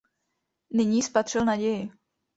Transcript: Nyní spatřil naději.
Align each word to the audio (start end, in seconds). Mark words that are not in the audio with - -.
Nyní 0.71 1.01
spatřil 1.03 1.45
naději. 1.45 1.89